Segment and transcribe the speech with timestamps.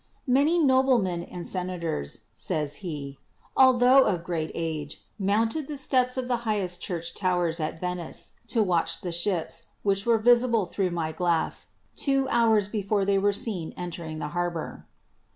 [0.25, 3.19] "Many noblemen and senators," says he,
[3.55, 8.31] "altho of great age, mounted the steps of the high est church towers at Venice
[8.47, 13.31] to watch the ships, which were visible through my glass two hours before they were
[13.31, 14.87] seen entering the harbor."